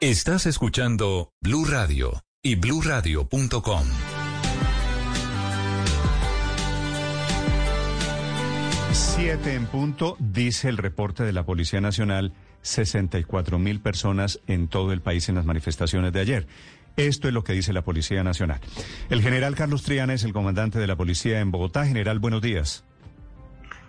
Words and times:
Estás 0.00 0.46
escuchando 0.46 1.32
Blue 1.40 1.64
Radio 1.64 2.22
y 2.40 2.54
bluradio.com. 2.54 3.82
Siete 8.92 9.54
en 9.54 9.66
punto, 9.66 10.16
dice 10.20 10.68
el 10.68 10.76
reporte 10.76 11.24
de 11.24 11.32
la 11.32 11.44
Policía 11.44 11.80
Nacional, 11.80 12.32
64 12.62 13.58
mil 13.58 13.80
personas 13.80 14.38
en 14.46 14.68
todo 14.68 14.92
el 14.92 15.00
país 15.00 15.28
en 15.28 15.34
las 15.34 15.44
manifestaciones 15.44 16.12
de 16.12 16.20
ayer. 16.20 16.46
Esto 16.96 17.26
es 17.26 17.34
lo 17.34 17.42
que 17.42 17.52
dice 17.52 17.72
la 17.72 17.82
Policía 17.82 18.22
Nacional. 18.22 18.60
El 19.10 19.20
general 19.20 19.56
Carlos 19.56 19.82
Triana 19.82 20.14
es 20.14 20.22
el 20.22 20.32
comandante 20.32 20.78
de 20.78 20.86
la 20.86 20.94
policía 20.94 21.40
en 21.40 21.50
Bogotá. 21.50 21.84
General, 21.84 22.20
buenos 22.20 22.40
días. 22.40 22.84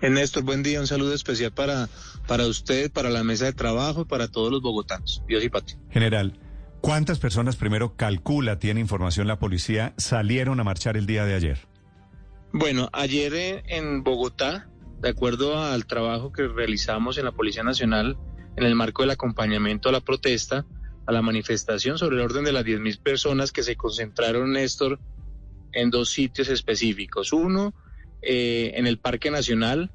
Néstor, 0.01 0.43
buen 0.43 0.63
día. 0.63 0.79
Un 0.79 0.87
saludo 0.87 1.13
especial 1.13 1.51
para, 1.51 1.89
para 2.27 2.47
usted, 2.47 2.91
para 2.91 3.09
la 3.09 3.23
mesa 3.23 3.45
de 3.45 3.53
trabajo 3.53 4.01
y 4.01 4.05
para 4.05 4.29
todos 4.29 4.51
los 4.51 4.61
bogotanos. 4.61 5.23
Dios 5.27 5.43
y 5.43 5.49
patria. 5.49 5.77
General, 5.89 6.39
¿cuántas 6.81 7.19
personas 7.19 7.57
primero 7.57 7.95
calcula, 7.95 8.59
tiene 8.59 8.79
información 8.79 9.27
la 9.27 9.39
policía, 9.39 9.93
salieron 9.97 10.59
a 10.59 10.63
marchar 10.63 10.95
el 10.95 11.05
día 11.05 11.25
de 11.25 11.35
ayer? 11.35 11.67
Bueno, 12.53 12.89
ayer 12.93 13.63
en 13.67 14.03
Bogotá, 14.03 14.69
de 15.01 15.09
acuerdo 15.09 15.61
al 15.61 15.85
trabajo 15.85 16.31
que 16.31 16.47
realizamos 16.47 17.17
en 17.17 17.25
la 17.25 17.31
Policía 17.31 17.63
Nacional 17.63 18.17
en 18.55 18.63
el 18.63 18.75
marco 18.75 19.03
del 19.03 19.11
acompañamiento 19.11 19.89
a 19.89 19.91
la 19.91 20.01
protesta, 20.01 20.65
a 21.05 21.11
la 21.11 21.21
manifestación 21.21 21.97
sobre 21.97 22.17
el 22.17 22.23
orden 22.23 22.43
de 22.43 22.51
las 22.51 22.65
10.000 22.65 23.01
personas 23.01 23.51
que 23.51 23.63
se 23.63 23.75
concentraron, 23.75 24.53
Néstor, 24.53 24.99
en 25.71 25.89
dos 25.89 26.09
sitios 26.09 26.49
específicos. 26.49 27.31
Uno, 27.33 27.73
eh, 28.21 28.73
en 28.75 28.87
el 28.87 28.99
Parque 28.99 29.31
Nacional 29.31 29.91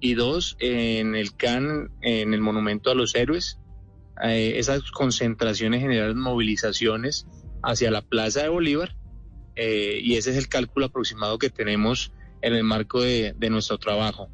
y 0.00 0.14
dos, 0.14 0.56
en 0.60 1.14
el 1.14 1.36
CAN, 1.36 1.90
en 2.02 2.34
el 2.34 2.40
Monumento 2.40 2.90
a 2.90 2.94
los 2.94 3.14
Héroes. 3.14 3.58
Eh, 4.22 4.54
esas 4.56 4.90
concentraciones 4.90 5.80
generaron 5.80 6.20
movilizaciones 6.20 7.26
hacia 7.62 7.90
la 7.90 8.02
Plaza 8.02 8.42
de 8.42 8.48
Bolívar 8.48 8.96
eh, 9.56 9.98
y 10.02 10.14
ese 10.16 10.30
es 10.30 10.36
el 10.36 10.48
cálculo 10.48 10.86
aproximado 10.86 11.38
que 11.38 11.50
tenemos 11.50 12.12
en 12.42 12.54
el 12.54 12.64
marco 12.64 13.02
de, 13.02 13.34
nuestro 13.50 13.78
trabajo. 13.78 14.28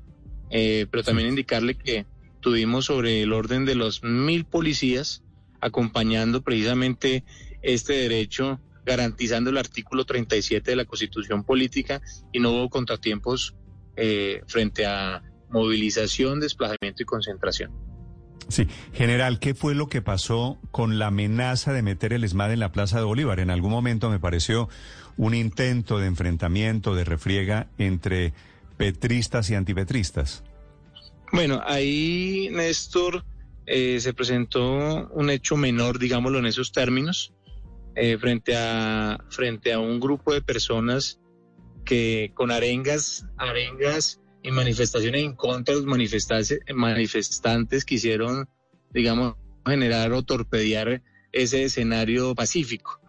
pero 0.50 1.02
también 1.02 1.28
indicarle 1.28 1.74
que 1.74 2.06
tuvimos 2.40 2.86
sobre 2.86 3.22
el 3.22 3.32
orden 3.32 3.64
de 3.64 3.74
los 3.74 4.02
mil 4.02 4.44
policías 4.44 5.22
acompañando 5.60 6.42
precisamente 6.42 7.24
este 7.62 7.94
derecho 7.94 8.60
garantizando 8.84 9.50
el 9.50 9.58
artículo 9.58 10.04
37 10.04 10.70
de 10.70 10.76
la 10.76 10.84
Constitución 10.84 11.44
Política 11.44 12.00
y 12.32 12.40
no 12.40 12.50
hubo 12.50 12.68
contratiempos 12.68 13.54
eh, 13.96 14.42
frente 14.46 14.86
a 14.86 15.22
movilización, 15.50 16.40
desplazamiento 16.40 17.02
y 17.02 17.06
concentración. 17.06 17.70
Sí, 18.48 18.66
general, 18.92 19.38
¿qué 19.38 19.54
fue 19.54 19.74
lo 19.74 19.88
que 19.88 20.02
pasó 20.02 20.58
con 20.70 20.98
la 20.98 21.08
amenaza 21.08 21.72
de 21.72 21.82
meter 21.82 22.12
el 22.12 22.24
ESMAD 22.24 22.52
en 22.52 22.60
la 22.60 22.72
Plaza 22.72 22.98
de 22.98 23.04
Bolívar? 23.04 23.40
En 23.40 23.50
algún 23.50 23.70
momento 23.70 24.10
me 24.10 24.18
pareció 24.18 24.68
un 25.16 25.34
intento 25.34 25.98
de 25.98 26.06
enfrentamiento, 26.06 26.94
de 26.94 27.04
refriega 27.04 27.68
entre 27.78 28.32
petristas 28.76 29.48
y 29.50 29.54
antipetristas. 29.54 30.42
Bueno, 31.32 31.62
ahí, 31.64 32.48
Néstor, 32.50 33.24
eh, 33.66 34.00
se 34.00 34.12
presentó 34.12 35.08
un 35.08 35.30
hecho 35.30 35.56
menor, 35.56 35.98
digámoslo 35.98 36.38
en 36.38 36.46
esos 36.46 36.72
términos. 36.72 37.32
Eh, 37.94 38.16
frente, 38.16 38.56
a, 38.56 39.22
frente 39.28 39.72
a 39.72 39.78
un 39.78 40.00
grupo 40.00 40.32
de 40.32 40.40
personas 40.40 41.20
que 41.84 42.32
con 42.34 42.50
arengas, 42.50 43.26
arengas 43.36 44.20
y 44.42 44.50
manifestaciones 44.50 45.22
en 45.22 45.34
contra 45.34 45.74
de 45.74 45.82
los 45.82 45.86
manifestantes, 46.74 47.84
quisieron, 47.84 48.48
digamos, 48.90 49.36
generar 49.66 50.12
o 50.12 50.22
torpedear 50.22 51.02
ese 51.32 51.64
escenario 51.64 52.34
pacífico. 52.34 53.00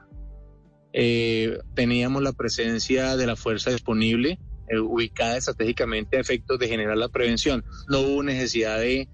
Eh, 0.91 1.57
teníamos 1.73 2.21
la 2.21 2.33
presencia 2.33 3.15
de 3.15 3.25
la 3.25 3.35
fuerza 3.35 3.71
disponible, 3.71 4.37
eh, 4.67 4.79
ubicada 4.79 5.37
estratégicamente 5.37 6.17
a 6.17 6.21
efectos 6.21 6.57
de 6.57 6.67
generar 6.67 6.97
la 6.97 7.09
prevención. 7.09 7.63
No 7.89 7.99
hubo 7.99 8.23
necesidad 8.23 8.79
de, 8.79 9.07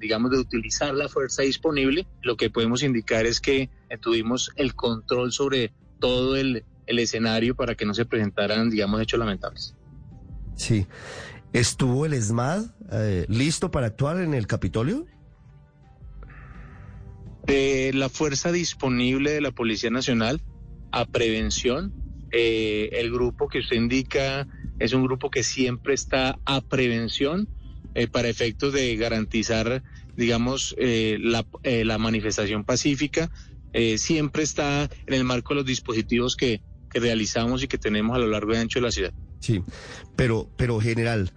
digamos, 0.00 0.30
de 0.30 0.38
utilizar 0.38 0.94
la 0.94 1.08
fuerza 1.08 1.42
disponible. 1.42 2.06
Lo 2.22 2.36
que 2.36 2.48
podemos 2.48 2.82
indicar 2.82 3.26
es 3.26 3.40
que 3.40 3.70
tuvimos 4.00 4.52
el 4.56 4.74
control 4.74 5.32
sobre 5.32 5.72
todo 5.98 6.36
el, 6.36 6.64
escenario 6.86 7.54
para 7.54 7.74
que 7.74 7.84
no 7.84 7.92
se 7.92 8.06
presentaran, 8.06 8.70
digamos, 8.70 9.02
hechos 9.02 9.18
lamentables. 9.18 9.74
Sí. 10.54 10.86
¿Estuvo 11.52 12.06
el 12.06 12.12
ESMAD 12.12 12.64
eh, 12.92 13.26
listo 13.28 13.70
para 13.70 13.88
actuar 13.88 14.20
en 14.20 14.32
el 14.32 14.46
Capitolio? 14.46 15.06
De 17.46 17.90
la 17.94 18.08
fuerza 18.08 18.52
disponible 18.52 19.32
de 19.32 19.40
la 19.40 19.50
Policía 19.50 19.90
Nacional 19.90 20.40
a 20.92 21.04
prevención, 21.04 21.92
eh, 22.30 22.90
el 22.92 23.10
grupo 23.10 23.48
que 23.48 23.60
usted 23.60 23.76
indica 23.76 24.46
es 24.78 24.92
un 24.92 25.04
grupo 25.04 25.30
que 25.30 25.42
siempre 25.42 25.94
está 25.94 26.38
a 26.44 26.60
prevención 26.60 27.48
eh, 27.94 28.06
para 28.06 28.28
efectos 28.28 28.72
de 28.72 28.94
garantizar, 28.96 29.82
digamos, 30.16 30.74
eh, 30.78 31.18
la, 31.20 31.46
eh, 31.62 31.84
la, 31.84 31.98
manifestación 31.98 32.64
pacífica. 32.64 33.30
siempre 33.96 34.42
está 34.42 34.88
en 35.06 35.14
el 35.14 35.24
marco 35.24 35.50
de 35.50 35.56
los 35.56 35.66
dispositivos 35.66 36.36
que, 36.36 36.60
que 36.90 37.00
realizamos 37.00 37.62
y 37.62 37.68
que 37.68 37.78
tenemos 37.78 38.16
a 38.16 38.18
lo 38.18 38.26
largo 38.26 38.54
y 38.54 38.56
ancho 38.56 38.78
de 38.78 38.84
la 38.84 38.90
ciudad. 38.90 39.12
Sí, 39.40 39.62
pero, 40.16 40.50
pero 40.56 40.80
general, 40.80 41.32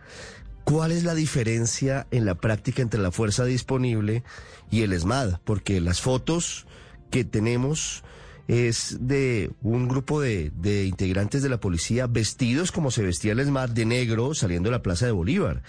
¿cuál 0.64 0.92
es 0.92 1.04
la 1.04 1.14
diferencia 1.14 2.08
en 2.12 2.26
la 2.26 2.36
práctica 2.36 2.82
entre 2.82 3.02
la 3.02 3.12
fuerza 3.12 3.46
disponible 3.46 4.24
y 4.70 4.82
el 4.82 4.94
ESMAD? 4.94 5.40
Porque 5.44 5.82
las 5.82 6.02
fotos 6.02 6.66
que 7.12 7.24
tenemos 7.24 8.04
es 8.52 8.98
de 9.00 9.50
un 9.62 9.88
grupo 9.88 10.20
de, 10.20 10.52
integrantes 10.86 11.42
de 11.42 11.48
la 11.48 11.62
policía 11.62 12.08
vestidos 12.08 12.74
como 12.74 12.92
se 12.92 13.02
vestía 13.02 13.32
el 13.32 13.40
ESMAD 13.40 13.70
de 13.70 13.86
negro 13.86 14.34
saliendo 14.34 14.68
de 14.68 14.72
la 14.76 14.84
Plaza 14.84 15.06
de 15.06 15.14
Bolívar. 15.14 15.64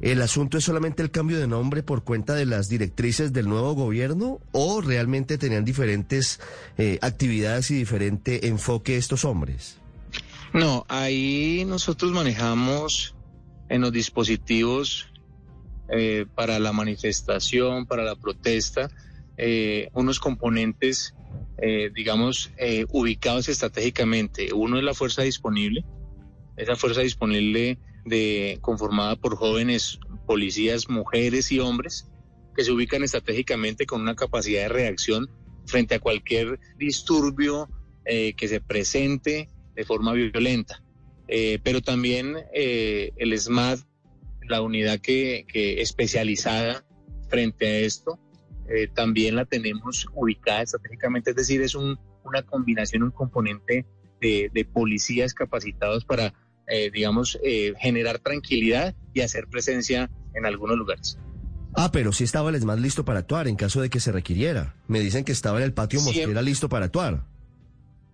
¿El 0.00 0.20
asunto 0.20 0.58
es 0.58 0.64
solamente 0.64 1.00
el 1.00 1.12
cambio 1.12 1.38
de 1.38 1.46
nombre 1.46 1.84
por 1.84 2.02
cuenta 2.02 2.34
de 2.34 2.44
las 2.44 2.68
directrices 2.68 3.32
del 3.32 3.48
nuevo 3.48 3.74
gobierno 3.74 4.40
o 4.50 4.80
realmente 4.80 5.38
tenían 5.38 5.64
diferentes 5.64 6.40
eh, 6.76 6.98
actividades 7.02 7.70
y 7.70 7.76
diferente 7.76 8.48
enfoque 8.48 8.96
estos 8.96 9.24
hombres? 9.24 9.78
No, 10.52 10.86
ahí 10.88 11.64
nosotros 11.68 12.10
manejamos 12.10 13.14
en 13.68 13.80
los 13.80 13.92
dispositivos 13.92 15.06
eh, 15.88 16.26
para 16.34 16.58
la 16.58 16.72
manifestación, 16.72 17.86
para 17.86 18.02
la 18.02 18.16
protesta, 18.16 18.90
eh, 19.36 19.88
unos 19.92 20.18
componentes 20.18 21.14
eh, 21.58 21.90
digamos, 21.94 22.50
eh, 22.58 22.84
ubicados 22.90 23.48
estratégicamente. 23.48 24.52
Uno 24.52 24.76
es 24.78 24.84
la 24.84 24.94
fuerza 24.94 25.22
disponible, 25.22 25.84
esa 26.56 26.74
fuerza 26.74 27.00
disponible 27.00 27.78
de, 28.04 28.58
conformada 28.60 29.16
por 29.16 29.36
jóvenes 29.36 30.00
policías, 30.26 30.88
mujeres 30.88 31.52
y 31.52 31.60
hombres, 31.60 32.08
que 32.56 32.64
se 32.64 32.72
ubican 32.72 33.02
estratégicamente 33.02 33.86
con 33.86 34.00
una 34.00 34.16
capacidad 34.16 34.62
de 34.62 34.68
reacción 34.68 35.30
frente 35.66 35.94
a 35.94 36.00
cualquier 36.00 36.58
disturbio 36.76 37.68
eh, 38.04 38.34
que 38.34 38.48
se 38.48 38.60
presente 38.60 39.48
de 39.74 39.84
forma 39.84 40.12
violenta. 40.12 40.82
pero 41.26 41.80
también 41.80 42.36
el 42.52 43.38
SMAD, 43.38 43.78
la 44.48 44.60
unidad 44.60 45.00
que, 45.00 45.46
que 45.48 45.80
especializada 45.80 46.84
frente 47.28 47.66
a 47.66 47.78
esto, 47.78 48.20
eh, 48.68 48.88
también 48.92 49.36
la 49.36 49.44
tenemos 49.44 50.06
ubicada 50.14 50.62
estratégicamente, 50.62 51.30
es 51.30 51.36
decir, 51.36 51.60
es 51.62 51.74
un, 51.74 51.98
una 52.24 52.42
combinación, 52.42 53.02
un 53.02 53.10
componente 53.10 53.86
de, 54.20 54.68
policías 54.72 55.34
capacitados 55.34 56.06
para, 56.06 56.32
eh, 56.66 56.90
digamos, 56.90 57.38
eh, 57.44 57.74
generar 57.78 58.20
tranquilidad 58.20 58.94
y 59.12 59.20
hacer 59.20 59.48
presencia 59.48 60.10
en 60.34 60.46
algunos 60.46 60.78
lugares. 60.78 61.18
Ah, 61.76 61.90
pero 61.92 62.12
sí 62.12 62.24
estaba 62.24 62.48
el 62.48 62.54
ESMAD 62.54 62.78
listo 62.78 63.04
para 63.04 63.18
actuar 63.18 63.48
en 63.48 63.56
caso 63.56 63.82
de 63.82 63.90
que 63.90 64.00
se 64.00 64.12
requiriera. 64.12 64.76
Me 64.88 65.00
dicen 65.00 65.24
que 65.24 65.32
estaba 65.32 65.58
en 65.58 65.64
el 65.64 65.74
patio 65.74 66.00
Mosquera 66.00 66.40
listo 66.40 66.70
para 66.70 66.86
actuar. 66.86 67.26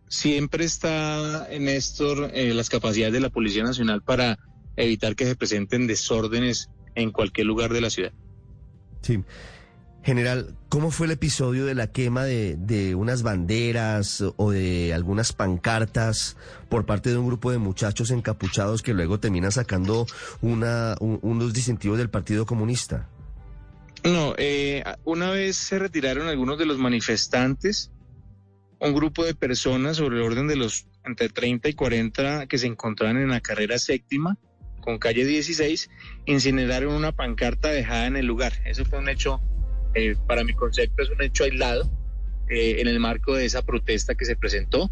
Siempre 0.09 0.65
está, 0.65 1.47
Néstor, 1.61 2.33
las 2.35 2.69
capacidades 2.69 3.13
de 3.13 3.21
la 3.21 3.31
Policía 3.31 3.63
Nacional 3.63 4.03
para 4.03 4.41
evitar 4.75 5.15
que 5.15 5.27
se 5.27 5.37
presenten 5.37 5.87
desórdenes 5.87 6.71
en 6.97 7.13
cualquier 7.13 7.47
lugar 7.47 7.73
de 7.73 7.81
la 7.83 7.91
ciudad. 7.91 8.13
Sí. 9.03 9.23
General, 10.02 10.55
¿cómo 10.70 10.91
fue 10.91 11.06
el 11.06 11.12
episodio 11.12 11.67
de 11.67 11.75
la 11.75 11.88
quema 11.88 12.25
de, 12.25 12.94
unas 12.94 13.23
banderas 13.23 14.25
o 14.37 14.50
de 14.50 14.94
algunas 14.94 15.35
pancartas 15.35 16.38
por 16.70 16.87
parte 16.87 17.11
de 17.11 17.19
un 17.19 17.26
grupo 17.26 17.50
de 17.50 17.58
muchachos 17.58 18.11
encapuchados 18.11 18.82
que 18.82 18.94
luego 18.94 19.20
terminan 19.20 19.52
sacando 19.52 20.06
una, 20.41 20.97
unos 21.00 21.52
distintivos 21.52 21.99
del 21.99 22.08
Partido 22.08 22.47
Comunista? 22.47 23.08
No, 24.02 24.35
eh, 24.38 24.82
una 25.05 25.31
vez 25.31 25.56
se 25.56 25.79
retiraron 25.79 26.29
algunos 26.29 26.58
de 26.58 26.64
los 26.64 26.79
manifestantes, 26.79 27.91
un 28.79 28.94
grupo 28.94 29.25
de 29.25 29.35
personas 29.35 29.99
sobre 29.99 30.17
el 30.17 30.23
orden 30.23 30.49
de 30.49 30.56
los 30.56 30.87
entre 31.05 31.29
30 31.29 31.69
y 31.69 31.75
40 31.75 32.47
que 32.47 32.56
se 32.56 32.67
encontraban 32.67 33.19
en 33.19 33.29
la 33.29 33.41
carrera 33.41 33.79
séptima 33.79 34.38
con 34.81 34.99
calle 34.99 35.26
16, 35.26 35.91
incineraron 36.25 36.94
una 36.94 37.12
pancarta 37.12 37.69
dejada 37.69 38.06
en 38.06 38.17
el 38.17 38.26
lugar. 38.26 38.55
Eso 38.64 38.85
fue 38.87 38.99
un 38.99 39.11
hecho 39.11 39.41
eh, 39.95 40.17
para 40.27 40.45
mi 40.45 40.55
concepto 40.55 41.03
es 41.03 41.11
un 41.11 41.23
hecho 41.23 41.45
aislado. 41.45 41.91
en 42.49 42.89
el 42.89 42.99
marco 42.99 43.35
de 43.37 43.45
esa 43.45 43.63
protesta 43.63 44.17
que 44.17 44.25
se 44.25 44.35
presentó, 44.35 44.91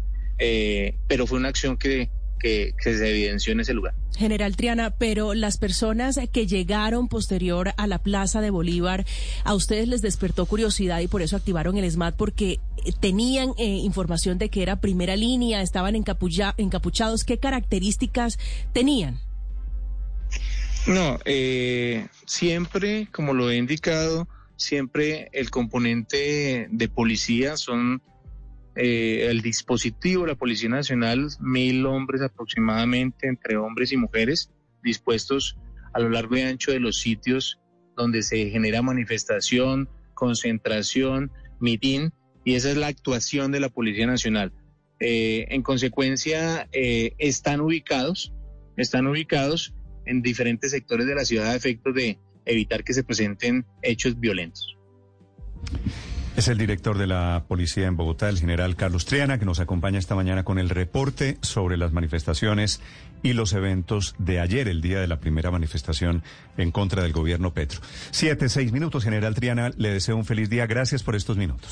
pero 1.07 1.27
fue 1.27 1.39
una 1.39 1.49
acción 1.49 1.75
que 1.75 2.09
que, 2.39 2.73
se 2.79 3.09
evidenció 3.09 3.53
en 3.53 3.59
ese 3.59 3.73
lugar. 3.73 3.93
General 4.17 4.55
Triana, 4.55 4.91
pero 4.91 5.33
las 5.33 5.57
personas 5.57 6.19
que 6.31 6.47
llegaron 6.47 7.07
posterior 7.07 7.73
a 7.77 7.85
la 7.85 7.99
Plaza 7.99 8.41
de 8.41 8.49
Bolívar, 8.49 9.05
a 9.43 9.53
ustedes 9.53 9.87
les 9.87 10.01
despertó 10.01 10.45
curiosidad 10.45 10.99
y 11.01 11.07
por 11.07 11.21
eso 11.21 11.35
activaron 11.35 11.77
el 11.77 11.89
SMAT 11.89 12.15
porque 12.15 12.59
eh, 12.85 12.91
tenían 12.99 13.49
eh, 13.57 13.65
información 13.65 14.37
de 14.37 14.49
que 14.49 14.63
era 14.63 14.81
primera 14.81 15.15
línea, 15.15 15.61
estaban 15.61 15.95
encapuchados. 15.95 17.23
¿Qué 17.23 17.37
características 17.37 18.39
tenían? 18.73 19.19
No, 20.87 21.19
eh, 21.25 22.07
siempre, 22.25 23.09
como 23.11 23.33
lo 23.33 23.51
he 23.51 23.57
indicado, 23.57 24.27
siempre 24.59 25.29
el 25.31 25.49
componente 25.49 26.67
de 26.69 26.89
policía 26.89 27.57
son 27.57 28.03
eh, 28.75 29.27
el 29.29 29.41
dispositivo 29.41 30.23
de 30.23 30.33
la 30.33 30.35
Policía 30.35 30.69
Nacional, 30.69 31.29
mil 31.39 31.85
hombres 31.85 32.21
aproximadamente, 32.21 33.27
entre 33.27 33.57
hombres 33.57 33.91
y 33.91 33.97
mujeres, 33.97 34.51
dispuestos 34.83 35.57
a 35.93 35.99
lo 35.99 36.09
largo 36.09 36.37
y 36.37 36.41
ancho 36.41 36.71
de 36.71 36.79
los 36.79 36.97
sitios 36.97 37.59
donde 37.95 38.21
se 38.21 38.49
genera 38.49 38.81
manifestación, 38.81 39.89
concentración, 40.13 41.31
mitin, 41.59 42.11
y 42.45 42.55
esa 42.55 42.69
es 42.69 42.77
la 42.77 42.87
actuación 42.87 43.51
de 43.51 43.59
la 43.59 43.69
Policía 43.69 44.07
Nacional. 44.07 44.53
Eh, 44.99 45.47
en 45.49 45.63
consecuencia, 45.63 46.67
eh, 46.71 47.13
están 47.17 47.61
ubicados, 47.61 48.33
están 48.77 49.07
ubicados 49.07 49.73
en 50.05 50.21
diferentes 50.21 50.71
sectores 50.71 51.07
de 51.07 51.15
la 51.15 51.25
ciudad 51.25 51.51
a 51.51 51.55
efectos 51.55 51.93
de 51.95 52.19
evitar 52.49 52.83
que 52.83 52.93
se 52.93 53.03
presenten 53.03 53.65
hechos 53.81 54.19
violentos. 54.19 54.75
Es 56.35 56.47
el 56.47 56.57
director 56.57 56.97
de 56.97 57.05
la 57.05 57.43
policía 57.49 57.87
en 57.87 57.97
Bogotá, 57.97 58.29
el 58.29 58.39
general 58.39 58.77
Carlos 58.77 59.05
Triana, 59.05 59.39
que 59.39 59.45
nos 59.45 59.59
acompaña 59.59 59.99
esta 59.99 60.15
mañana 60.15 60.45
con 60.45 60.57
el 60.57 60.69
reporte 60.69 61.37
sobre 61.41 61.75
las 61.75 61.91
manifestaciones 61.91 62.79
y 63.21 63.33
los 63.33 63.51
eventos 63.51 64.15
de 64.19 64.39
ayer, 64.39 64.69
el 64.69 64.81
día 64.81 65.01
de 65.01 65.07
la 65.07 65.19
primera 65.19 65.51
manifestación 65.51 66.23
en 66.55 66.71
contra 66.71 67.03
del 67.03 67.11
gobierno 67.11 67.53
Petro. 67.53 67.81
Siete, 68.11 68.47
seis 68.47 68.71
minutos, 68.71 69.03
general 69.03 69.35
Triana, 69.35 69.71
le 69.75 69.89
deseo 69.89 70.15
un 70.15 70.23
feliz 70.23 70.49
día. 70.49 70.65
Gracias 70.65 71.03
por 71.03 71.17
estos 71.17 71.35
minutos. 71.35 71.67